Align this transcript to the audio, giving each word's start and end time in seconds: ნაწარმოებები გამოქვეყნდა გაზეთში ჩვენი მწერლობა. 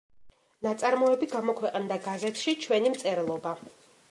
ნაწარმოებები 0.67 1.29
გამოქვეყნდა 1.35 2.01
გაზეთში 2.09 2.57
ჩვენი 2.65 2.97
მწერლობა. 2.97 3.57